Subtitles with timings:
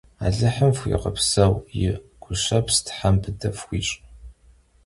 [0.25, 1.91] Alıhım fxuiğepseu, yi
[2.23, 3.93] guşeps them bıde yiş'!